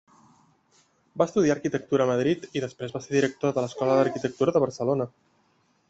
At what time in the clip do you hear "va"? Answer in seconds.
1.21-1.27, 2.97-3.03